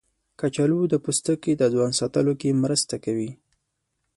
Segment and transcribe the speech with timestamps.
[0.39, 3.31] کچالو د پوستکي د ځوان ساتلو کې مرسته کوي.